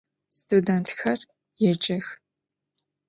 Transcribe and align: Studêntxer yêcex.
Studêntxer 0.37 1.19
yêcex. 1.61 2.05